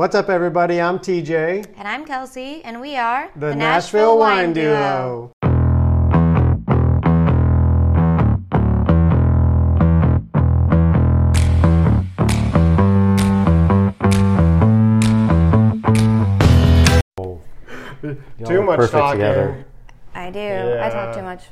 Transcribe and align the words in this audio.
What's 0.00 0.14
up, 0.14 0.30
everybody? 0.30 0.80
I'm 0.80 0.98
TJ, 0.98 1.74
And 1.76 1.86
I'm 1.86 2.06
Kelsey, 2.06 2.62
and 2.64 2.80
we 2.80 2.96
are 2.96 3.30
the, 3.36 3.54
Nashville, 3.54 4.16
Wine 4.16 4.54
Duo. 4.54 5.30
Too 18.46 18.62
much 18.62 18.78
perfect 18.78 18.92
talking. 18.92 19.20
together. 19.20 19.66
I 20.14 20.30
do. 20.30 20.38
Yeah. 20.38 20.82
I 20.82 20.88
talk 20.88 21.14
too 21.14 21.20
much. 21.20 21.42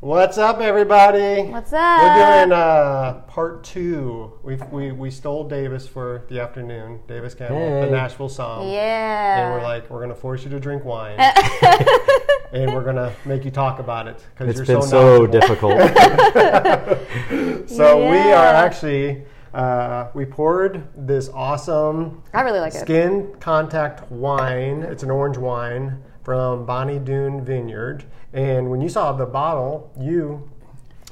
What's 0.00 0.38
up, 0.38 0.60
everybody? 0.60 1.42
What's 1.50 1.74
up? 1.74 2.02
We're 2.02 2.14
doing 2.40 2.52
uh, 2.52 3.20
part 3.26 3.62
two. 3.62 4.32
We 4.42 4.56
we 4.70 4.92
we 4.92 5.10
stole 5.10 5.46
Davis 5.46 5.86
for 5.86 6.24
the 6.30 6.40
afternoon. 6.40 7.00
Davis 7.06 7.34
Campbell, 7.34 7.58
the 7.82 7.86
Hey. 7.86 7.90
Nashville 7.90 8.30
Somm. 8.30 8.72
yeah. 8.72 9.40
And 9.44 9.52
we're 9.52 9.62
like, 9.62 9.90
we're 9.90 10.00
gonna 10.00 10.14
force 10.14 10.42
you 10.42 10.48
to 10.50 10.58
drink 10.60 10.86
wine, 10.86 11.18
and 12.52 12.72
we're 12.74 12.82
gonna 12.84 13.12
make 13.26 13.44
you 13.44 13.50
talk 13.50 13.78
about 13.78 14.08
it 14.08 14.24
because 14.34 14.48
It's 14.58 14.66
you're 14.68 14.78
been 14.78 14.88
so 14.88 15.26
so 15.26 15.26
difficult. 15.26 15.78
So 17.68 18.10
we 18.10 18.18
are 18.18 18.46
actually 18.46 19.22
uh, 19.54 20.08
we 20.14 20.24
poured 20.24 20.88
this 20.96 21.28
awesome 21.28 22.22
I 22.34 22.40
really 22.42 22.58
like 22.60 22.74
it. 22.74 22.80
skin 22.80 23.34
contact 23.38 24.10
wine. 24.10 24.82
It's 24.82 25.02
an 25.02 25.10
orange 25.10 25.36
wine 25.38 26.02
from 26.24 26.66
Bonny 26.66 26.98
Doon 26.98 27.44
Vineyard. 27.44 28.04
And 28.32 28.70
when 28.70 28.80
you 28.80 28.88
saw 28.88 29.12
the 29.12 29.26
bottle, 29.26 29.92
you 29.98 30.48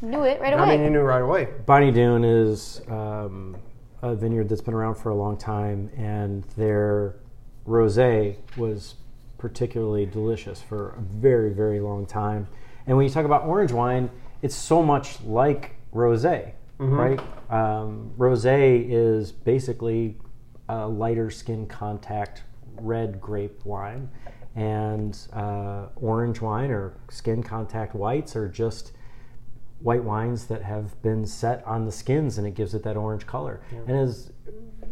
Knew 0.01 0.23
it 0.23 0.41
right 0.41 0.53
away. 0.53 0.63
I 0.63 0.77
mean 0.77 0.85
you 0.85 0.91
knew 0.91 1.01
right 1.01 1.23
away. 1.23 1.49
Bonny 1.67 1.91
Doon 1.91 2.25
is 2.25 2.81
um, 2.89 3.57
a 4.03 4.15
vineyard 4.15 4.49
that's 4.49 4.61
been 4.61 4.75
around 4.75 4.95
for 4.95 5.11
a 5.11 5.15
long 5.15 5.37
time, 5.37 5.91
and 5.97 6.45
their 6.57 7.17
rosé 7.67 8.37
was 8.57 8.95
particularly 9.39 10.07
delicious 10.07 10.61
for 10.63 10.91
a 10.91 11.01
very, 11.01 11.53
very 11.53 11.81
long 11.81 12.07
time. 12.07 12.47
And 12.87 12.97
when 12.97 13.05
you 13.07 13.11
talk 13.13 13.25
about 13.25 13.45
orange 13.45 13.73
wine, 13.73 14.09
it's 14.41 14.55
so 14.55 14.83
much 14.83 15.21
like 15.23 15.75
rosé, 15.93 16.53
right? 16.79 17.21
Um, 17.51 18.13
rosé 18.17 18.87
is 18.89 19.33
basically 19.33 20.17
a 20.69 20.87
lighter 20.87 21.31
skin 21.31 21.67
contact 21.67 22.43
red 22.81 23.21
grape 23.21 23.65
wine, 23.65 24.09
and 24.59 25.17
uh, 25.33 25.87
orange 25.97 26.41
wine 26.41 26.71
or 26.71 26.95
skin 27.11 27.43
contact 27.43 27.95
whites 27.95 28.35
are 28.35 28.49
just 28.49 28.93
white 29.81 30.03
wines 30.03 30.47
that 30.47 30.63
have 30.63 31.01
been 31.01 31.25
set 31.25 31.65
on 31.65 31.85
the 31.85 31.93
skins 31.93 32.39
and 32.39 32.47
it 32.47 32.55
gives 32.55 32.75
it 32.75 32.83
that 32.83 32.97
orange 32.97 33.25
color. 33.25 33.61
And 33.87 33.97
as 33.97 34.33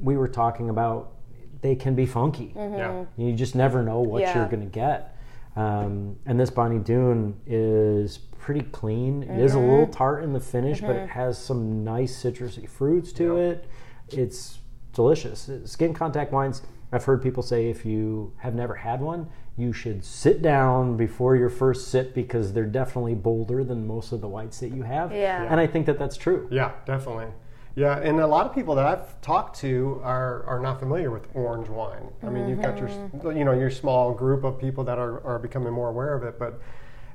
we 0.00 0.16
were 0.16 0.28
talking 0.28 0.70
about, 0.70 1.14
they 1.62 1.74
can 1.74 1.96
be 1.96 2.06
funky. 2.06 2.52
Yeah. 2.54 3.06
You 3.16 3.34
just 3.34 3.56
never 3.56 3.82
know 3.82 4.00
what 4.00 4.22
Yeah. 4.22 4.38
you're 4.38 4.48
going 4.48 4.60
to 4.62 4.66
get. 4.66 5.16
Um, 5.56 6.16
and 6.26 6.38
this 6.38 6.50
Bonny 6.50 6.78
Doon 6.78 7.34
is 7.46 8.18
pretty 8.38 8.60
clean. 8.60 9.24
It 9.24 9.40
is 9.40 9.54
a 9.54 9.58
little 9.58 9.88
tart 9.88 10.22
in 10.22 10.32
the 10.32 10.38
finish, 10.40 10.80
but 10.80 10.94
it 10.94 11.08
has 11.08 11.38
some 11.42 11.82
nice 11.82 12.22
citrusy 12.22 12.68
fruits 12.68 13.12
to 13.14 13.38
it. 13.38 13.64
It's 14.10 14.58
delicious. 14.92 15.50
Skin 15.64 15.92
contact 15.92 16.30
wines, 16.30 16.62
I've 16.92 17.04
heard 17.04 17.20
people 17.20 17.42
say 17.42 17.68
if 17.68 17.84
you 17.84 18.32
have 18.36 18.54
never 18.54 18.74
had 18.76 19.00
one, 19.00 19.28
you 19.56 19.72
should 19.72 20.04
sit 20.04 20.42
down 20.42 20.96
before 20.96 21.34
your 21.34 21.48
first 21.48 21.88
sip 21.88 22.14
because 22.14 22.52
they're 22.52 22.64
definitely 22.66 23.14
bolder 23.14 23.64
than 23.64 23.86
most 23.86 24.12
of 24.12 24.20
the 24.20 24.28
whites 24.28 24.60
that 24.60 24.68
you 24.68 24.82
have. 24.82 25.12
Yeah. 25.12 25.46
And 25.50 25.58
I 25.58 25.66
think 25.66 25.86
that 25.86 25.98
that's 25.98 26.16
true. 26.16 26.46
Yeah, 26.50 26.72
definitely. 26.84 27.26
Yeah, 27.74 27.98
and 27.98 28.20
a 28.20 28.26
lot 28.26 28.46
of 28.46 28.54
people 28.54 28.74
that 28.76 28.86
I've 28.86 29.20
talked 29.20 29.58
to 29.60 30.00
are, 30.02 30.44
are 30.44 30.60
not 30.60 30.78
familiar 30.80 31.10
with 31.10 31.28
orange 31.34 31.68
wine. 31.68 32.08
I 32.22 32.30
mean, 32.30 32.48
you've 32.48 32.62
got 32.62 32.78
your 32.78 32.88
Mm-hmm. 32.88 33.36
you 33.36 33.44
know 33.44 33.52
your 33.52 33.70
small 33.70 34.14
group 34.14 34.44
of 34.44 34.58
people 34.58 34.82
that 34.84 34.98
are, 34.98 35.22
are 35.26 35.38
becoming 35.38 35.72
more 35.74 35.90
aware 35.90 36.14
of 36.14 36.22
it, 36.22 36.38
but 36.38 36.58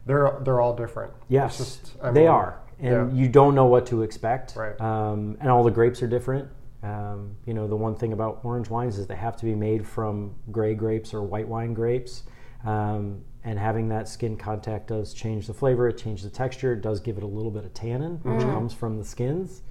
they're 0.05 0.37
they're 0.43 0.61
all 0.61 0.75
different. 0.75 1.13
Yes, 1.29 1.57
just- 1.57 1.99
they 2.13 2.21
mean, 2.21 2.27
are, 2.27 2.59
and 2.79 3.11
yeah. 3.11 3.23
you 3.23 3.27
don't 3.27 3.55
know 3.55 3.65
what 3.65 3.87
to 3.87 4.03
expect. 4.03 4.55
Right. 4.55 4.79
Um, 4.79 5.35
and 5.39 5.49
all 5.49 5.63
the 5.63 5.71
grapes 5.71 6.03
are 6.03 6.07
different. 6.07 6.47
Um, 6.83 7.35
you 7.45 7.53
know, 7.53 7.67
the 7.67 7.75
one 7.75 7.95
thing 7.95 8.13
about 8.13 8.39
orange 8.43 8.69
wines 8.69 8.97
is 8.97 9.05
they 9.07 9.15
have 9.15 9.37
to 9.37 9.45
be 9.45 9.53
made 9.55 9.85
from 9.87 10.33
gray 10.51 10.73
grapes 10.73 11.13
or 11.13 11.21
white 11.21 11.47
wine 11.47 11.73
grapes. 11.73 12.23
Um, 12.65 13.23
and 13.43 13.57
having 13.57 13.89
that 13.89 14.07
skin 14.07 14.37
contact 14.37 14.87
does 14.87 15.13
change 15.13 15.47
the 15.47 15.53
flavor. 15.53 15.87
It 15.87 15.97
changes 15.97 16.23
the 16.23 16.29
texture. 16.35 16.73
It 16.73 16.81
does 16.81 16.99
give 16.99 17.17
it 17.17 17.23
a 17.23 17.27
little 17.27 17.51
bit 17.51 17.65
of 17.65 17.73
tannin, 17.73 18.19
which 18.23 18.35
Mm-hmm. 18.41 18.51
comes 18.51 18.73
from 18.73 18.97
the 18.97 19.03
skins. 19.05 19.61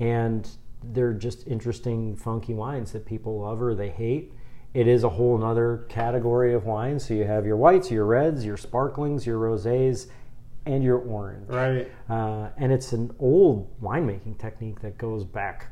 And 0.00 0.48
they're 0.82 1.12
just 1.12 1.46
interesting, 1.46 2.16
funky 2.16 2.54
wines 2.54 2.92
that 2.92 3.06
people 3.06 3.40
love 3.40 3.62
or 3.62 3.74
they 3.74 3.90
hate. 3.90 4.32
It 4.74 4.88
is 4.88 5.04
a 5.04 5.08
whole 5.08 5.36
nother 5.38 5.84
category 5.88 6.54
of 6.54 6.64
wine. 6.64 6.98
So 6.98 7.14
you 7.14 7.24
have 7.24 7.44
your 7.46 7.56
whites, 7.56 7.90
your 7.90 8.06
reds, 8.06 8.44
your 8.44 8.56
sparklings, 8.56 9.26
your 9.26 9.38
rosés, 9.38 10.08
and 10.66 10.82
your 10.82 10.98
orange. 10.98 11.48
Right. 11.48 11.90
Uh, 12.08 12.48
and 12.56 12.72
it's 12.72 12.92
an 12.92 13.14
old 13.18 13.80
winemaking 13.80 14.38
technique 14.38 14.80
that 14.80 14.96
goes 14.98 15.24
back 15.24 15.68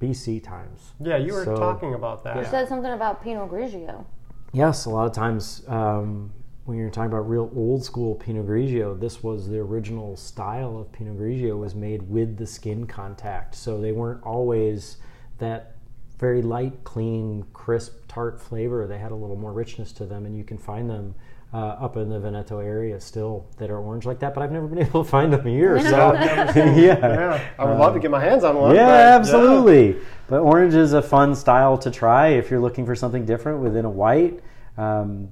BC 0.00 0.42
times. 0.42 0.92
Yeah, 0.98 1.16
you 1.18 1.34
were 1.34 1.44
So- 1.44 1.56
talking 1.56 1.94
about 1.94 2.24
that. 2.24 2.36
You 2.36 2.44
said 2.44 2.68
something 2.68 2.92
about 2.92 3.22
Pinot 3.22 3.50
Grigio. 3.50 4.04
Yes, 4.52 4.86
a 4.86 4.90
lot 4.90 5.06
of 5.06 5.12
times 5.12 5.62
um, 5.68 6.32
when 6.64 6.76
you're 6.78 6.90
talking 6.90 7.12
about 7.12 7.28
real 7.28 7.50
old 7.54 7.84
school 7.84 8.14
Pinot 8.16 8.46
Grigio, 8.46 8.98
this 8.98 9.22
was 9.22 9.48
the 9.48 9.58
original 9.58 10.16
style 10.16 10.78
of 10.78 10.90
Pinot 10.90 11.18
Grigio 11.18 11.58
was 11.58 11.74
made 11.74 12.02
with 12.10 12.36
the 12.36 12.46
skin 12.46 12.86
contact. 12.86 13.54
So 13.54 13.80
they 13.80 13.92
weren't 13.92 14.22
always 14.24 14.96
that 15.38 15.76
very 16.18 16.42
light, 16.42 16.82
clean, 16.84 17.44
crisp, 17.52 17.94
tart 18.08 18.40
flavor. 18.40 18.86
They 18.86 18.98
had 18.98 19.12
a 19.12 19.14
little 19.16 19.36
more 19.36 19.52
richness 19.52 19.92
to 19.92 20.04
them, 20.06 20.26
and 20.26 20.36
you 20.36 20.44
can 20.44 20.58
find 20.58 20.88
them 20.90 21.14
uh, 21.52 21.56
up 21.56 21.96
in 21.96 22.08
the 22.08 22.20
Veneto 22.20 22.60
area 22.60 23.00
still 23.00 23.46
that 23.58 23.70
are 23.70 23.78
orange 23.78 24.06
like 24.06 24.18
that. 24.20 24.34
But 24.34 24.42
I've 24.42 24.52
never 24.52 24.66
been 24.68 24.78
able 24.86 25.04
to 25.04 25.10
find 25.10 25.32
them 25.32 25.44
here. 25.46 25.80
So 25.80 26.12
yeah, 26.14 26.54
Yeah, 26.76 27.48
I 27.58 27.64
would 27.64 27.78
love 27.78 27.94
to 27.94 28.00
get 28.00 28.10
my 28.10 28.20
hands 28.20 28.44
on 28.44 28.56
one. 28.56 28.74
yeah, 28.74 28.86
but, 28.86 29.20
absolutely. 29.20 29.96
But 30.28 30.40
orange 30.40 30.74
is 30.74 30.92
a 30.92 31.02
fun 31.02 31.34
style 31.34 31.76
to 31.78 31.90
try 31.90 32.28
if 32.28 32.50
you're 32.50 32.60
looking 32.60 32.86
for 32.86 32.94
something 32.94 33.24
different 33.24 33.58
within 33.60 33.84
a 33.84 33.90
white. 33.90 34.40
Um, 34.78 35.28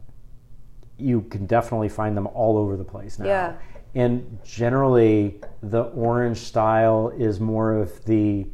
you 0.96 1.20
can 1.22 1.46
definitely 1.46 1.88
find 1.88 2.16
them 2.16 2.26
all 2.28 2.58
over 2.58 2.76
the 2.76 2.84
place 2.84 3.18
now. 3.20 3.26
Yeah. 3.26 3.52
And 3.94 4.38
generally, 4.44 5.40
the 5.62 5.82
orange 5.84 6.38
style 6.38 7.12
is 7.16 7.38
more 7.40 7.74
of 7.74 8.04
the 8.04 8.46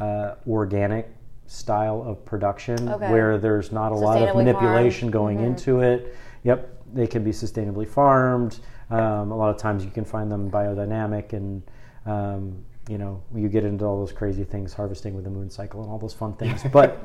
uh, 0.00 0.34
organic 0.48 1.08
style 1.46 2.02
of 2.06 2.24
production 2.24 2.88
Okay. 2.88 3.10
where 3.10 3.38
there's 3.38 3.72
not 3.72 3.90
a 3.90 3.94
lot 3.94 4.22
of 4.22 4.36
manipulation 4.36 5.10
farmed. 5.10 5.12
going 5.12 5.40
into 5.40 5.80
it. 5.80 6.14
Yep, 6.44 6.77
they 6.94 7.06
can 7.06 7.22
be 7.24 7.30
sustainably 7.30 7.86
farmed. 7.88 8.60
Um, 8.90 9.30
a 9.32 9.36
lot 9.36 9.50
of 9.50 9.58
times 9.58 9.84
you 9.84 9.90
can 9.90 10.04
find 10.04 10.30
them 10.30 10.50
biodynamic 10.50 11.32
and 11.34 11.62
um, 12.06 12.64
you 12.88 12.96
know 12.96 13.22
you 13.34 13.48
get 13.48 13.64
into 13.64 13.84
all 13.84 13.98
those 13.98 14.12
crazy 14.12 14.44
things 14.44 14.72
harvesting 14.72 15.14
with 15.14 15.24
the 15.24 15.30
moon 15.30 15.50
cycle 15.50 15.82
and 15.82 15.90
all 15.90 15.98
those 15.98 16.14
fun 16.14 16.32
things 16.34 16.62
but 16.72 17.04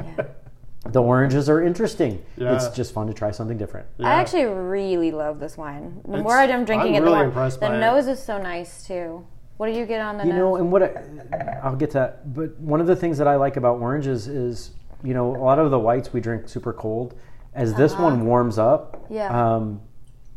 the 0.91 1.01
oranges 1.01 1.49
are 1.49 1.61
interesting 1.61 2.23
Yeah. 2.37 2.55
it's 2.55 2.69
just 2.69 2.93
fun 2.93 3.07
to 3.07 3.13
try 3.13 3.31
something 3.31 3.57
different 3.57 3.87
Yeah. 3.97 4.07
I 4.07 4.11
actually 4.13 4.45
really 4.45 5.11
love 5.11 5.39
this 5.41 5.57
wine. 5.57 5.99
The 6.05 6.09
It's- 6.11 6.23
more 6.23 6.37
I'm 6.37 6.63
drinking 6.63 6.95
I'm 6.95 7.03
it, 7.03 7.05
really 7.05 7.11
the 7.11 7.17
more 7.17 7.23
impressed 7.25 7.59
the 7.59 7.67
by 7.67 7.75
it. 7.75 7.79
nose 7.81 8.07
is 8.07 8.23
so 8.23 8.37
nice 8.41 8.85
too. 8.87 9.25
What 9.57 9.67
do 9.67 9.73
you 9.77 9.85
get 9.85 9.99
on 9.99 10.17
the 10.17 10.23
you 10.23 10.29
nose? 10.29 10.37
know 10.39 10.55
and 10.55 10.71
what 10.71 10.83
I, 10.83 11.59
i'll 11.63 11.75
get 11.75 11.91
to 11.91 11.97
that 11.99 12.33
but 12.33 12.57
one 12.59 12.79
of 12.81 12.87
the 12.87 12.95
things 12.95 13.17
that 13.17 13.27
i 13.27 13.35
like 13.35 13.55
about 13.57 13.79
oranges 13.79 14.27
is 14.27 14.71
you 15.03 15.13
know 15.13 15.35
a 15.35 15.43
lot 15.43 15.59
of 15.59 15.69
the 15.69 15.79
whites 15.79 16.11
we 16.13 16.21
drink 16.21 16.47
super 16.49 16.71
cold 16.73 17.13
as 17.55 17.73
this 17.75 17.95
one 17.97 18.25
warms 18.25 18.57
up 18.57 18.95
Uh-huh. 18.95 19.13
Yeah. 19.13 19.55
um, 19.55 19.81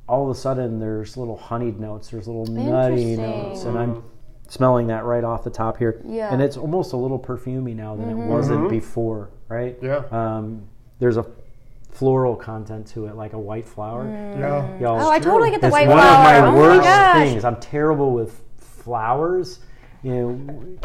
all 0.09 0.31
of 0.31 0.37
a 0.37 0.38
sudden 0.38 0.78
there's 0.78 1.16
little 1.16 1.37
honeyed 1.37 1.81
notes 1.81 2.09
there's 2.10 2.27
little 2.28 2.47
nutty 2.47 3.16
notes 3.16 3.65
and 3.65 3.77
i'm 3.78 4.03
smelling 4.49 4.87
that 4.87 5.04
right 5.04 5.25
off 5.25 5.43
the 5.43 5.50
top 5.50 5.76
here 5.78 6.00
Yeah. 6.06 6.32
and 6.32 6.41
it's 6.41 6.56
almost 6.56 6.93
a 6.93 6.97
little 6.97 7.19
perfumey 7.19 7.75
now 7.75 7.97
than 7.97 8.09
it 8.10 8.15
wasn't 8.15 8.69
before 8.69 9.31
right 9.49 9.76
Yeah. 9.82 10.03
um, 10.12 10.62
there's 11.00 11.16
a 11.16 11.26
floral 11.91 12.37
content 12.37 12.87
to 12.88 13.06
it 13.06 13.17
like 13.17 13.32
a 13.32 13.38
white 13.38 13.67
flower 13.67 14.05
Yeah. 14.38 14.79
Y'all, 14.79 15.00
Oh, 15.00 15.11
I 15.11 15.19
totally 15.19 15.50
get 15.50 15.61
the 15.62 15.69
it's 15.69 15.73
white 15.73 15.88
one 15.88 15.99
flower. 15.99 16.14
of 16.19 16.23
my 16.25 16.38
Oh 16.49 16.52
my 16.52 16.58
worst 16.58 16.82
gosh. 16.82 17.17
things. 17.17 17.44
I'm 17.44 17.56
terrible 17.56 18.12
with 18.12 18.43
flowers. 18.58 19.61
You 20.02 20.14
know, 20.14 20.79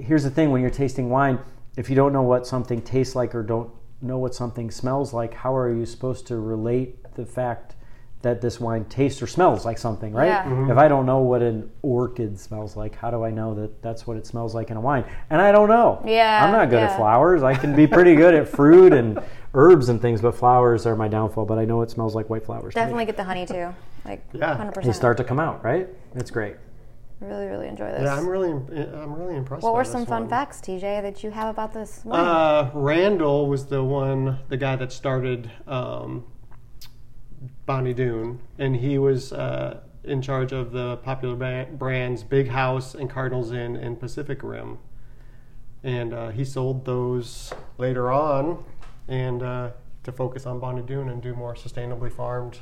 here's 0.00 0.24
the 0.24 0.30
thing: 0.30 0.50
when 0.50 0.60
you're 0.60 0.70
tasting 0.70 1.08
wine, 1.08 1.38
if 1.76 1.88
you 1.88 1.96
don't 1.96 2.12
know 2.12 2.22
what 2.22 2.46
something 2.46 2.82
tastes 2.82 3.14
like 3.14 3.34
or 3.34 3.42
don't 3.42 3.70
know 4.02 4.18
what 4.18 4.34
something 4.34 4.70
smells 4.70 5.12
like, 5.12 5.34
how 5.34 5.54
are 5.56 5.72
you 5.72 5.86
supposed 5.86 6.26
to 6.28 6.36
relate 6.38 7.14
the 7.14 7.24
fact 7.24 7.74
that 8.22 8.40
this 8.40 8.58
wine 8.58 8.84
tastes 8.86 9.22
or 9.22 9.26
smells 9.26 9.64
like 9.64 9.78
something, 9.78 10.12
right? 10.12 10.26
Yeah. 10.26 10.44
Mm-hmm. 10.44 10.70
If 10.70 10.78
I 10.78 10.88
don't 10.88 11.06
know 11.06 11.18
what 11.18 11.42
an 11.42 11.70
orchid 11.82 12.40
smells 12.40 12.76
like, 12.76 12.96
how 12.96 13.10
do 13.10 13.22
I 13.24 13.30
know 13.30 13.54
that 13.54 13.82
that's 13.82 14.06
what 14.06 14.16
it 14.16 14.26
smells 14.26 14.54
like 14.54 14.70
in 14.70 14.76
a 14.76 14.80
wine? 14.80 15.04
And 15.30 15.40
I 15.40 15.52
don't 15.52 15.68
know. 15.68 16.02
Yeah, 16.04 16.44
I'm 16.44 16.52
not 16.52 16.70
good 16.70 16.82
at 16.82 16.96
flowers. 16.96 17.42
I 17.42 17.54
can 17.54 17.76
be 17.76 17.86
pretty 17.86 18.16
good 18.16 18.34
at 18.34 18.48
fruit 18.48 18.92
and 18.92 19.20
herbs 19.54 19.88
and 19.88 20.00
things, 20.00 20.20
but 20.20 20.34
flowers 20.34 20.86
are 20.86 20.96
my 20.96 21.08
downfall. 21.08 21.44
But 21.44 21.58
I 21.58 21.64
know 21.64 21.82
it 21.82 21.90
smells 21.90 22.14
like 22.14 22.28
white 22.28 22.44
flowers. 22.44 22.74
Definitely 22.74 23.04
get 23.04 23.16
the 23.16 23.24
honey 23.24 23.46
too. 23.46 23.72
Like 24.04 24.24
Yeah. 24.32 24.56
100%. 24.56 24.82
They 24.82 24.92
start 24.92 25.16
to 25.18 25.24
come 25.24 25.38
out, 25.38 25.64
right? 25.64 25.88
It's 26.14 26.30
great. 26.30 26.56
Really, 27.20 27.46
really 27.46 27.66
enjoy 27.66 27.90
this. 27.92 28.02
Yeah, 28.02 28.14
I'm 28.14 28.28
really, 28.28 28.50
I'm 28.50 29.14
really 29.14 29.36
impressed. 29.36 29.62
what 29.62 29.74
were 29.74 29.84
some 29.84 30.04
fun 30.04 30.22
one. 30.22 30.30
facts, 30.30 30.60
TJ, 30.60 31.00
that 31.02 31.24
you 31.24 31.30
have 31.30 31.48
about 31.48 31.72
this 31.72 32.04
wine? 32.04 32.20
Uh, 32.20 32.70
Randall 32.74 33.48
was 33.48 33.66
the 33.66 33.82
one, 33.82 34.40
the 34.48 34.58
guy 34.58 34.76
that 34.76 34.92
started 34.92 35.50
um, 35.66 36.24
Bonny 37.64 37.94
Doon, 37.94 38.40
and 38.58 38.76
he 38.76 38.98
was 38.98 39.32
uh, 39.32 39.80
in 40.04 40.20
charge 40.20 40.52
of 40.52 40.72
the 40.72 40.98
popular 40.98 41.34
ba- 41.36 41.68
brands 41.72 42.22
Big 42.22 42.48
House 42.48 42.94
and 42.94 43.08
Cardinal 43.08 43.42
Zin 43.42 43.76
and 43.76 43.98
Pacific 43.98 44.42
Rim. 44.42 44.78
And 45.82 46.12
uh, 46.12 46.28
he 46.30 46.44
sold 46.44 46.84
those 46.84 47.52
later 47.78 48.12
on, 48.12 48.62
and 49.08 49.42
uh, 49.42 49.70
to 50.04 50.12
focus 50.12 50.44
on 50.44 50.60
Bonny 50.60 50.82
Doon 50.82 51.08
and 51.08 51.22
do 51.22 51.34
more 51.34 51.54
sustainably 51.54 52.12
farmed 52.12 52.58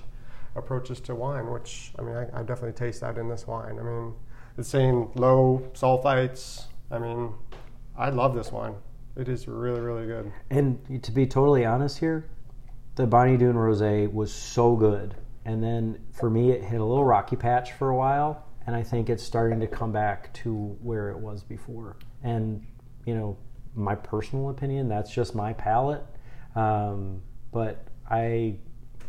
approaches 0.54 1.00
to 1.00 1.14
wine. 1.16 1.50
Which 1.50 1.92
I 1.98 2.02
mean, 2.02 2.14
I, 2.14 2.40
I 2.40 2.42
definitely 2.44 2.72
taste 2.72 3.00
that 3.00 3.18
in 3.18 3.28
this 3.28 3.48
wine. 3.48 3.78
I 3.80 3.82
mean, 3.82 4.14
it's 4.56 4.68
saying 4.68 5.10
low 5.14 5.70
sulfites. 5.74 6.64
I 6.90 6.98
mean, 6.98 7.34
I 7.96 8.10
love 8.10 8.34
this 8.34 8.52
wine. 8.52 8.74
It 9.16 9.28
is 9.28 9.46
really, 9.46 9.80
really 9.80 10.06
good. 10.06 10.32
And 10.50 11.02
to 11.02 11.12
be 11.12 11.26
totally 11.26 11.64
honest 11.64 11.98
here, 11.98 12.28
the 12.96 13.06
Bonny 13.06 13.36
Doon 13.36 13.54
Rosé 13.54 14.12
was 14.12 14.32
so 14.32 14.76
good. 14.76 15.14
And 15.44 15.62
then 15.62 16.00
for 16.12 16.30
me, 16.30 16.50
it 16.50 16.62
hit 16.62 16.80
a 16.80 16.84
little 16.84 17.04
rocky 17.04 17.36
patch 17.36 17.72
for 17.72 17.90
a 17.90 17.96
while. 17.96 18.46
And 18.66 18.74
I 18.74 18.82
think 18.82 19.10
it's 19.10 19.22
starting 19.22 19.60
to 19.60 19.66
come 19.66 19.92
back 19.92 20.32
to 20.34 20.76
where 20.82 21.10
it 21.10 21.18
was 21.18 21.42
before. 21.42 21.96
And, 22.22 22.66
you 23.04 23.14
know, 23.14 23.36
my 23.74 23.94
personal 23.94 24.50
opinion, 24.50 24.88
that's 24.88 25.12
just 25.12 25.34
my 25.34 25.52
palate. 25.52 26.02
Um, 26.54 27.22
but 27.52 27.86
I 28.08 28.56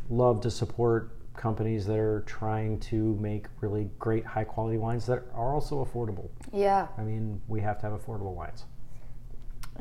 love 0.10 0.42
to 0.42 0.52
support 0.52 1.15
companies 1.38 1.86
that 1.86 1.98
are 1.98 2.24
trying 2.26 2.80
to 2.80 3.16
make 3.20 3.48
really 3.62 3.90
great 4.00 4.26
high 4.26 4.44
quality 4.44 4.78
wines 4.78 5.06
that 5.08 5.24
are 5.34 5.54
also 5.54 5.84
affordable. 5.84 6.30
yeah, 6.54 6.88
I 6.98 7.02
mean, 7.04 7.42
we 7.48 7.62
have 7.62 7.80
to 7.82 7.90
have 7.90 8.00
affordable 8.00 8.34
wines. 8.34 8.66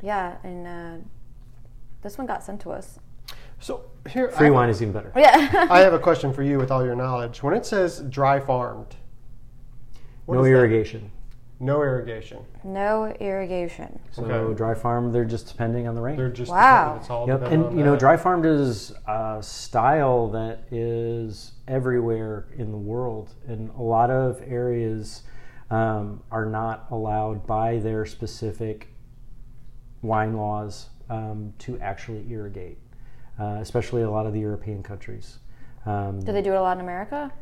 yeah, 0.03 0.37
and 0.43 0.67
uh, 0.67 1.05
this 2.03 2.19
one 2.19 2.27
got 2.27 2.43
sent 2.43 2.61
to 2.62 2.71
us. 2.71 2.99
So 3.61 3.87
here, 4.09 4.31
Free 4.31 4.49
I, 4.49 4.51
wine 4.51 4.69
is 4.69 4.83
even 4.83 4.93
better. 4.93 5.12
Yeah. 5.17 5.67
I 5.71 5.81
have 5.81 5.95
a 5.95 5.99
question 5.99 6.33
for 6.33 6.43
you 6.43 6.59
with 6.59 6.71
all 6.71 6.85
your 6.85 6.95
knowledge. 6.95 7.43
When 7.43 7.55
it 7.55 7.65
says 7.65 8.01
dry 8.11 8.39
farmed, 8.41 8.97
what 10.27 10.35
no 10.35 10.41
is 10.41 10.47
that? 10.47 11.11
Irrigation. 11.61 11.71
no 11.71 11.81
irrigation. 11.83 12.45
no 12.65 13.06
irrigation. 13.21 13.99
So 14.11 14.25
Okay. 14.25 14.55
dry 14.56 14.75
farm, 14.75 15.12
they're 15.12 15.25
just 15.25 15.49
depending 15.49 15.87
on 15.87 15.95
the 15.95 16.01
rain. 16.01 16.17
They're 16.17 16.29
just 16.31 16.51
Wow. 16.51 16.97
It's 16.97 17.11
all 17.11 17.27
Yep, 17.29 17.43
and 17.51 17.65
on 17.67 17.77
you 17.79 17.85
know, 17.85 17.93
that. 17.93 18.01
dry 18.01 18.17
farmed 18.17 18.45
is 18.47 18.93
a 19.06 19.39
style 19.41 20.29
that 20.31 20.61
is 20.71 21.53
everywhere 21.69 22.47
in 22.56 22.71
the 22.71 22.77
world, 22.79 23.35
and 23.47 23.71
a 23.79 23.83
lot 23.83 24.11
of 24.11 24.43
areas 24.47 25.23
um, 25.71 26.23
are 26.31 26.45
not 26.47 26.87
allowed 26.91 27.47
by 27.47 27.79
their 27.79 28.05
specific 28.05 28.89
wine 30.03 30.37
laws 30.37 30.91
um, 31.11 31.53
to 31.59 31.79
actually 31.81 32.31
irrigate, 32.31 32.79
uh, 33.41 33.59
especially 33.61 34.03
a 34.03 34.11
lot 34.11 34.27
of 34.27 34.33
the 34.33 34.41
European 34.41 34.83
countries. 34.83 35.39
Um, 35.87 36.21
Do 36.21 36.33
they 36.33 36.43
do 36.43 36.53
it 36.53 36.56
a 36.56 36.61
lot 36.62 36.77
in 36.77 36.81
America? 36.83 37.33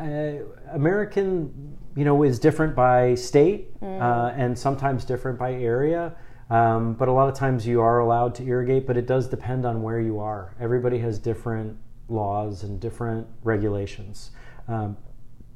Uh, 0.00 0.44
American, 0.72 1.76
you 1.94 2.04
know, 2.04 2.22
is 2.22 2.38
different 2.38 2.74
by 2.74 3.14
state 3.14 3.68
uh, 3.82 4.32
and 4.34 4.58
sometimes 4.58 5.04
different 5.04 5.38
by 5.38 5.52
area. 5.52 6.14
Um, 6.48 6.94
but 6.94 7.08
a 7.08 7.12
lot 7.12 7.28
of 7.28 7.34
times 7.34 7.66
you 7.66 7.80
are 7.80 8.00
allowed 8.00 8.34
to 8.36 8.44
irrigate, 8.44 8.86
but 8.86 8.96
it 8.96 9.06
does 9.06 9.28
depend 9.28 9.64
on 9.64 9.82
where 9.82 10.00
you 10.00 10.18
are. 10.18 10.54
Everybody 10.58 10.98
has 10.98 11.18
different 11.18 11.76
laws 12.08 12.64
and 12.64 12.80
different 12.80 13.26
regulations. 13.44 14.32
Um, 14.66 14.96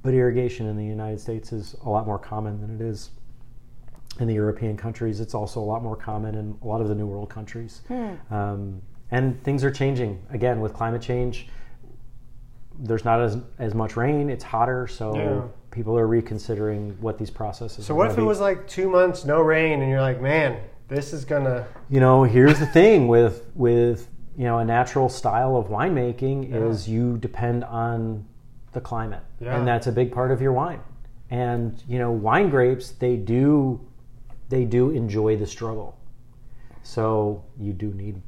but 0.02 0.14
irrigation 0.14 0.66
in 0.66 0.76
the 0.76 0.84
United 0.84 1.18
States 1.18 1.52
is 1.52 1.74
a 1.84 1.90
lot 1.90 2.06
more 2.06 2.18
common 2.18 2.60
than 2.60 2.74
it 2.74 2.80
is 2.80 3.10
in 4.20 4.28
the 4.28 4.34
European 4.34 4.76
countries. 4.76 5.18
It's 5.18 5.34
also 5.34 5.60
a 5.60 5.64
lot 5.64 5.82
more 5.82 5.96
common 5.96 6.36
in 6.36 6.56
a 6.62 6.66
lot 6.66 6.80
of 6.80 6.88
the 6.88 6.94
New 6.94 7.06
World 7.06 7.30
countries. 7.30 7.80
Um, 8.30 8.82
and 9.10 9.42
things 9.42 9.64
are 9.64 9.70
changing 9.70 10.24
again 10.30 10.60
with 10.60 10.74
climate 10.74 11.02
change 11.02 11.48
there's 12.78 13.04
not 13.04 13.20
as 13.20 13.38
as 13.58 13.74
much 13.74 13.96
rain. 13.96 14.30
It's 14.30 14.44
hotter, 14.44 14.86
so 14.86 15.14
Yeah. 15.16 15.42
people 15.70 15.96
are 15.98 16.06
reconsidering 16.06 16.96
what 17.00 17.18
these 17.18 17.30
processes. 17.30 17.86
So 17.86 17.94
what 17.94 18.06
if 18.10 18.14
it 18.14 18.20
be. 18.20 18.26
was 18.26 18.40
like 18.40 18.66
two 18.66 18.88
months 18.90 19.24
no 19.24 19.40
rain, 19.40 19.80
and 19.80 19.90
you're 19.90 20.00
like, 20.00 20.20
man, 20.20 20.58
this 20.88 21.12
is 21.12 21.24
gonna. 21.24 21.66
You 21.90 22.00
know, 22.00 22.24
here's 22.24 22.58
the 22.58 22.66
thing 22.66 23.08
with 23.08 23.46
with 23.54 24.08
you 24.36 24.44
know 24.44 24.58
a 24.58 24.64
natural 24.64 25.08
style 25.08 25.56
of 25.56 25.68
winemaking 25.68 26.52
is 26.52 26.88
you 26.88 27.18
depend 27.18 27.62
on 27.64 28.24
the 28.72 28.80
climate, 28.80 29.22
Yeah. 29.40 29.56
and 29.56 29.66
that's 29.68 29.86
a 29.86 29.92
big 29.92 30.10
part 30.12 30.30
of 30.32 30.40
your 30.42 30.52
wine. 30.52 30.80
And 31.30 31.80
you 31.86 31.98
know, 31.98 32.10
wine 32.10 32.50
grapes 32.50 32.90
they 32.90 33.16
do 33.16 33.80
they 34.48 34.64
do 34.64 34.90
enjoy 34.90 35.36
the 35.36 35.46
struggle, 35.46 35.96
so 36.82 37.44
you 37.58 37.72
do 37.72 37.92
need 37.94 38.20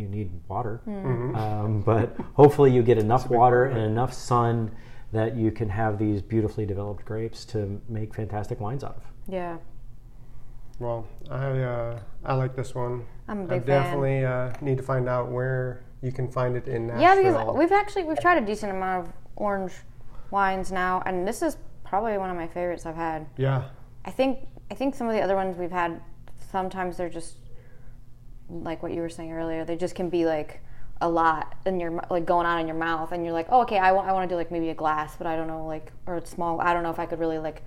you 0.00 0.08
need 0.08 0.30
water, 0.48 0.80
um, 0.86 1.82
but 1.84 2.16
hopefully 2.34 2.72
you 2.72 2.82
get 2.82 2.98
enough 2.98 3.28
water 3.30 3.66
and 3.66 3.78
enough 3.78 4.12
sun 4.12 4.70
that 5.12 5.36
you 5.36 5.50
can 5.50 5.68
have 5.68 5.98
these 5.98 6.20
beautifully 6.22 6.66
developed 6.66 7.04
grapes 7.04 7.44
to 7.46 7.80
make 7.88 8.14
fantastic 8.14 8.60
wines 8.60 8.82
out 8.82 8.96
of. 8.96 9.02
Yeah. 9.28 9.58
Well, 10.80 11.06
I 11.30 11.46
uh, 11.62 12.00
I 12.24 12.34
like 12.34 12.56
this 12.56 12.74
one. 12.74 13.06
I'm 13.28 13.40
a 13.40 13.44
I 13.44 13.46
big 13.46 13.64
fan. 13.66 13.82
definitely 13.82 14.24
uh, 14.24 14.52
need 14.60 14.76
to 14.76 14.82
find 14.82 15.08
out 15.08 15.30
where 15.30 15.84
you 16.02 16.10
can 16.12 16.28
find 16.30 16.56
it 16.56 16.66
in 16.66 16.88
Nashville. 16.88 17.02
Yeah, 17.02 17.14
because 17.14 17.56
we've 17.56 17.72
actually 17.72 18.04
we've 18.04 18.18
tried 18.20 18.42
a 18.42 18.46
decent 18.46 18.72
amount 18.72 19.06
of 19.06 19.12
orange 19.36 19.72
wines 20.30 20.72
now, 20.72 21.02
and 21.06 21.26
this 21.26 21.42
is 21.42 21.56
probably 21.84 22.18
one 22.18 22.28
of 22.28 22.36
my 22.36 22.48
favorites 22.48 22.86
I've 22.86 22.96
had. 22.96 23.26
yeah, 23.36 23.64
I 24.04 24.10
think 24.10 24.48
I 24.70 24.74
think 24.74 24.94
some 24.96 25.06
of 25.06 25.14
the 25.14 25.20
other 25.20 25.36
ones 25.36 25.56
we've 25.56 25.70
had 25.70 26.00
sometimes 26.50 26.96
they're 26.96 27.08
just 27.08 27.36
like 28.48 28.82
what 28.82 28.92
you 28.92 29.00
were 29.00 29.08
saying 29.08 29.32
earlier. 29.32 29.64
They 29.64 29.76
just 29.76 29.94
can 29.94 30.10
be 30.10 30.26
like 30.26 30.60
a 31.00 31.08
lot 31.08 31.54
in 31.66 31.80
your 31.80 31.92
m- 31.98 32.06
like 32.10 32.24
going 32.24 32.46
on 32.46 32.60
in 32.60 32.66
your 32.66 32.76
mouth, 32.76 33.12
and 33.12 33.24
you're 33.24 33.32
like, 33.32 33.46
oh, 33.50 33.62
okay, 33.62 33.78
I 33.78 33.92
want 33.92 34.08
I 34.08 34.12
want 34.12 34.28
to 34.28 34.32
do 34.32 34.36
like 34.36 34.50
maybe 34.50 34.70
a 34.70 34.74
glass, 34.74 35.16
but 35.16 35.26
I 35.26 35.36
don't 35.36 35.48
know 35.48 35.66
like 35.66 35.92
or 36.06 36.16
a 36.16 36.26
small. 36.26 36.60
I 36.60 36.72
don't 36.72 36.82
know 36.82 36.90
if 36.90 36.98
I 36.98 37.06
could 37.06 37.18
really 37.18 37.38
like 37.38 37.62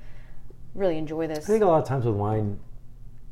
really 0.73 0.97
enjoy 0.97 1.27
this. 1.27 1.45
I 1.45 1.47
think 1.47 1.63
a 1.63 1.67
lot 1.67 1.81
of 1.81 1.87
times 1.87 2.05
with 2.05 2.15
wine, 2.15 2.59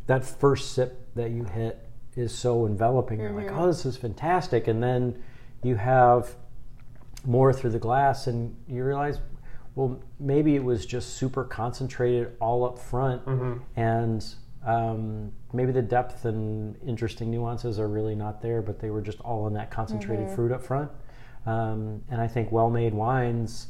that 0.07 0.25
first 0.25 0.73
sip 0.73 1.07
that 1.15 1.31
you 1.31 1.43
hit 1.43 1.87
is 2.15 2.33
so 2.33 2.65
enveloping. 2.65 3.19
You're 3.19 3.31
like, 3.31 3.47
mm-hmm. 3.47 3.59
oh, 3.59 3.67
this 3.67 3.85
is 3.85 3.97
fantastic. 3.97 4.67
And 4.67 4.81
then 4.81 5.21
you 5.63 5.75
have 5.75 6.35
more 7.25 7.51
through 7.51 7.71
the 7.71 7.79
glass 7.79 8.27
and 8.27 8.55
you 8.67 8.83
realize, 8.83 9.19
well, 9.75 9.99
maybe 10.19 10.55
it 10.55 10.63
was 10.63 10.85
just 10.85 11.15
super 11.15 11.43
concentrated 11.43 12.33
all 12.39 12.65
up 12.65 12.79
front. 12.79 13.25
Mm-hmm. 13.25 13.79
And 13.79 14.25
um, 14.65 15.31
maybe 15.53 15.71
the 15.71 15.81
depth 15.81 16.25
and 16.25 16.75
interesting 16.85 17.29
nuances 17.29 17.79
are 17.79 17.87
really 17.87 18.15
not 18.15 18.41
there, 18.41 18.61
but 18.61 18.79
they 18.79 18.89
were 18.89 19.01
just 19.01 19.21
all 19.21 19.47
in 19.47 19.53
that 19.53 19.69
concentrated 19.69 20.29
fruit 20.31 20.51
up 20.51 20.63
front. 20.63 20.89
Um, 21.45 22.01
and 22.09 22.19
I 22.19 22.27
think 22.27 22.51
well 22.51 22.69
made 22.69 22.93
wines 22.93 23.67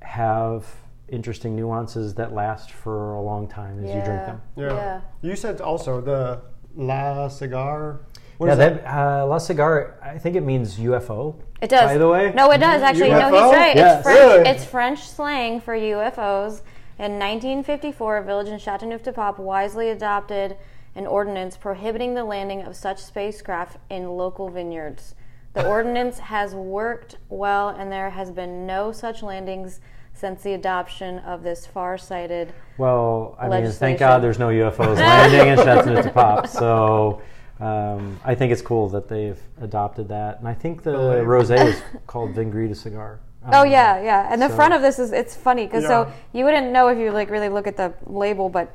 have 0.00 0.66
interesting 1.08 1.54
nuances 1.54 2.14
that 2.14 2.32
last 2.32 2.72
for 2.72 3.14
a 3.14 3.20
long 3.20 3.46
time 3.46 3.78
as 3.84 3.94
you 3.94 4.02
drink 4.02 4.24
them. 4.24 4.40
yeah. 4.56 4.72
Yeah. 4.74 5.00
You 5.20 5.36
said 5.36 5.60
also 5.60 6.00
the 6.00 6.40
La 6.74 7.28
Cigar. 7.28 8.00
What 8.38 8.46
yeah, 8.46 8.52
is 8.52 8.58
that, 8.58 8.86
uh, 8.86 9.26
La 9.26 9.38
Cigar, 9.38 9.98
I 10.02 10.18
think 10.18 10.34
it 10.36 10.40
means 10.40 10.78
UFO. 10.78 11.36
It 11.60 11.68
does. 11.70 11.90
By 11.90 11.98
the 11.98 12.08
way, 12.08 12.32
No, 12.34 12.50
it 12.50 12.58
does 12.58 12.82
actually. 12.82 13.10
No, 13.10 13.26
he's 13.26 13.56
right. 13.56 13.76
Yes. 13.76 13.98
It's 13.98 14.02
French. 14.04 14.18
Really? 14.18 14.48
It's 14.48 14.64
French 14.64 15.08
slang 15.08 15.60
for 15.60 15.74
UFOs. 15.74 16.62
In 16.96 17.18
1954, 17.18 18.18
a 18.18 18.22
village 18.22 18.46
in 18.46 18.58
Chateauneuf-du-Pape 18.58 19.38
wisely 19.38 19.90
adopted 19.90 20.56
an 20.94 21.08
ordinance 21.08 21.56
prohibiting 21.56 22.14
the 22.14 22.22
landing 22.22 22.62
of 22.62 22.76
such 22.76 23.02
spacecraft 23.02 23.78
in 23.90 24.16
local 24.16 24.48
vineyards. 24.48 25.16
The 25.54 25.66
ordinance 25.66 26.20
has 26.20 26.54
worked 26.54 27.16
well, 27.28 27.70
and 27.70 27.90
there 27.90 28.10
has 28.10 28.30
been 28.30 28.64
no 28.64 28.92
such 28.92 29.24
landings 29.24 29.80
since 30.12 30.42
the 30.42 30.54
adoption 30.54 31.18
of 31.20 31.42
this 31.42 31.66
far-sighted. 31.66 32.52
Well, 32.78 33.36
I 33.40 33.48
mean, 33.48 33.70
thank 33.72 33.98
God 33.98 34.22
there's 34.22 34.38
no 34.38 34.48
UFOs 34.48 34.96
landing 34.96 35.48
in 35.48 35.56
Chateauneuf-du-Pape. 35.58 36.48
So 36.48 37.22
um, 37.58 38.20
I 38.24 38.36
think 38.36 38.52
it's 38.52 38.62
cool 38.62 38.88
that 38.90 39.08
they've 39.08 39.40
adopted 39.60 40.08
that, 40.08 40.38
and 40.38 40.46
I 40.46 40.54
think 40.54 40.84
the 40.84 40.96
label. 40.96 41.26
rosé 41.26 41.66
is 41.66 41.82
called 42.06 42.34
Vin 42.34 42.50
Gris 42.50 42.68
de 42.68 42.90
Cigare. 42.90 43.18
Oh 43.52 43.62
Um, 43.62 43.70
yeah, 43.70 44.00
yeah. 44.02 44.28
And 44.30 44.40
the 44.40 44.48
so- 44.48 44.54
front 44.56 44.74
of 44.74 44.82
this 44.82 44.98
is 44.98 45.12
it's 45.12 45.34
funny 45.36 45.66
because 45.66 45.82
Yeah. 45.84 46.06
so 46.06 46.12
you 46.32 46.44
wouldn't 46.44 46.72
know 46.72 46.88
if 46.88 46.98
you 46.98 47.10
like 47.12 47.30
really 47.30 47.48
look 47.48 47.66
at 47.66 47.76
the 47.76 47.92
label, 48.06 48.48
but 48.48 48.74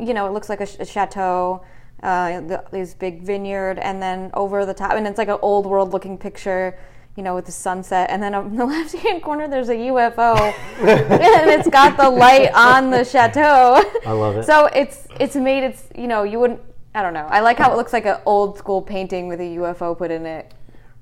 you 0.00 0.14
know 0.14 0.26
it 0.26 0.32
looks 0.32 0.48
like 0.48 0.60
a, 0.60 0.66
ch- 0.66 0.78
a 0.80 0.84
chateau, 0.84 1.62
uh, 2.02 2.40
the, 2.40 2.64
these 2.72 2.94
big 2.94 3.22
vineyard, 3.22 3.78
and 3.78 4.00
then 4.02 4.30
over 4.34 4.64
the 4.66 4.74
top, 4.74 4.92
and 4.92 5.06
it's 5.06 5.18
like 5.18 5.28
an 5.28 5.38
old 5.42 5.66
world 5.66 5.92
looking 5.92 6.18
picture. 6.18 6.76
You 7.16 7.24
know, 7.24 7.34
with 7.34 7.46
the 7.46 7.52
sunset, 7.52 8.10
and 8.10 8.22
then 8.22 8.32
on 8.32 8.54
the 8.60 8.64
left 8.64 8.92
hand 8.94 9.24
corner 9.24 9.48
there's 9.48 9.68
a 9.70 9.74
UFO, 9.74 10.36
and 10.78 11.50
it's 11.50 11.68
got 11.68 11.96
the 11.96 12.08
light 12.08 12.52
on 12.54 12.90
the 12.90 13.02
chateau. 13.04 13.82
I 14.06 14.12
love 14.12 14.36
it. 14.36 14.44
So 14.50 14.66
it's 14.66 15.08
it's 15.18 15.34
made 15.34 15.64
it's 15.64 15.82
you 15.96 16.06
know 16.06 16.22
you 16.22 16.38
wouldn't 16.38 16.60
I 16.94 17.02
don't 17.02 17.14
know 17.14 17.26
I 17.28 17.40
like 17.40 17.58
how 17.58 17.72
it 17.72 17.76
looks 17.76 17.92
like 17.92 18.06
an 18.06 18.18
old 18.24 18.56
school 18.56 18.80
painting 18.82 19.26
with 19.26 19.40
a 19.40 19.56
UFO 19.58 19.98
put 19.98 20.12
in 20.12 20.26
it. 20.26 20.54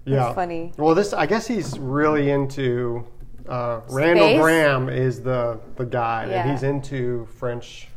Yeah. 0.07 0.17
That's 0.17 0.35
funny. 0.35 0.73
Well, 0.79 0.95
this 0.95 1.13
I 1.13 1.27
guess 1.27 1.47
he's 1.47 1.79
really 1.79 2.31
into 2.31 3.05
uh, 3.49 3.81
Randall 3.91 4.27
Space? 4.29 4.41
Grahm 4.41 4.89
is 4.89 5.21
the 5.23 5.59
the 5.77 5.85
guy, 5.85 6.27
Yeah. 6.31 6.43
and 6.43 6.51
he's 6.53 6.63
into 6.63 7.27
French. 7.39 7.89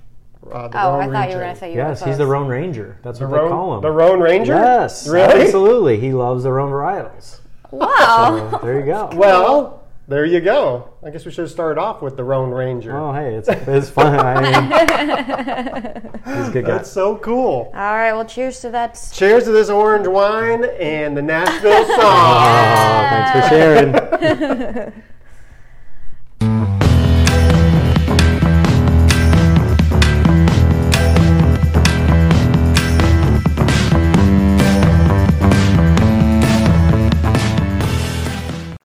Uh, 0.52 0.68
the 0.70 0.78
Oh, 0.82 0.92
I 0.96 1.00
Rhone 1.06 1.14
thought 1.14 1.30
you 1.30 1.36
were 1.36 1.42
going 1.42 1.54
to 1.54 1.60
say 1.60 1.72
UFOs. 1.74 1.76
Yes, 1.76 2.04
he's 2.04 2.18
the 2.18 2.26
Rhone 2.26 2.48
Ranger. 2.48 2.98
That's 3.04 3.20
The 3.20 3.26
what 3.28 3.32
they 3.36 3.40
Rhone, 3.42 3.50
call 3.52 3.76
him. 3.76 3.82
the 3.82 3.92
Rhone 3.92 4.20
Ranger. 4.22 4.54
Yes, 4.56 5.08
really. 5.08 5.44
absolutely. 5.44 6.00
He 6.00 6.14
loves 6.14 6.44
the 6.44 6.52
Rhone 6.52 6.72
varietals. 6.72 7.42
Wow. 7.72 8.50
So 8.52 8.60
there 8.66 8.80
you 8.80 8.86
go. 8.86 9.10
Well, 9.14 9.79
there 10.10 10.26
you 10.26 10.42
go. 10.42 10.90
I 11.04 11.12
guess 11.12 11.24
we 11.24 11.32
should 11.32 11.44
have 11.44 11.52
started 11.52 11.80
off 11.80 12.02
with 12.02 12.18
the 12.18 12.24
Rhone 12.24 12.50
Ranger. 12.50 12.98
Oh, 12.98 13.14
hey, 13.14 13.36
it's, 13.36 13.48
it's 13.48 13.90
fun. 13.92 14.20
I 14.20 14.42
mean, 14.42 14.54
he's 16.38 16.48
a 16.48 16.52
good 16.52 16.66
guy. 16.66 16.72
That's 16.78 16.92
so 16.92 17.16
cool. 17.18 17.72
All 17.74 17.94
right. 17.94 18.12
Well, 18.12 18.26
cheers 18.26 18.60
to 18.62 18.72
that. 18.72 19.00
Cheers 19.14 19.44
to 19.44 19.52
this 19.52 19.70
orange 19.70 20.08
wine 20.08 20.66
and 20.66 21.16
the 21.16 21.22
Nashville 21.22 21.86
Somm. 21.86 22.00
Oh, 22.02 23.08
thanks 23.12 23.32
for 23.32 23.50
sharing. 23.50 24.94